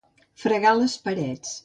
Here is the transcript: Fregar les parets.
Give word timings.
Fregar 0.45 0.71
les 0.79 0.95
parets. 1.09 1.55